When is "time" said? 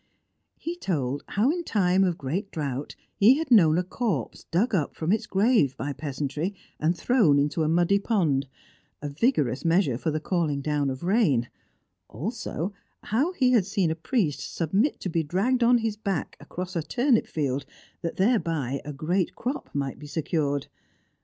1.63-2.03